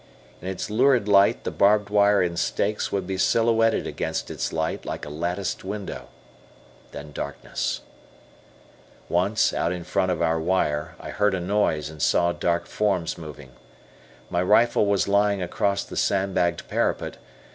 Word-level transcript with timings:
In 0.41 0.47
its 0.47 0.71
lurid 0.71 1.07
light 1.07 1.43
the 1.43 1.51
barbed 1.51 1.91
wire 1.91 2.23
and 2.23 2.39
stakes 2.39 2.91
would 2.91 3.05
be 3.05 3.19
silhouetted 3.19 3.85
against 3.85 4.31
its 4.31 4.51
light 4.51 4.83
like 4.83 5.05
a 5.05 5.11
latticed 5.11 5.63
window. 5.63 6.07
Then 6.91 7.11
darkness. 7.11 7.81
Once, 9.09 9.53
out 9.53 9.71
in 9.71 9.83
front 9.83 10.09
of 10.11 10.19
our 10.19 10.39
wire, 10.39 10.95
I 10.99 11.11
heard 11.11 11.35
a 11.35 11.39
noise 11.39 11.91
and 11.91 12.01
saw 12.01 12.31
dark 12.31 12.65
forms 12.65 13.15
moving. 13.15 13.51
My 14.27 14.41
rifle 14.41 14.87
was 14.87 15.07
lying 15.07 15.39
across 15.43 15.83
the 15.83 15.95
sandbagged 15.97 16.67
parapet. 16.67 17.17